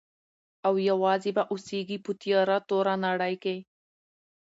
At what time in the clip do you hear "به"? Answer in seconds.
1.37-1.43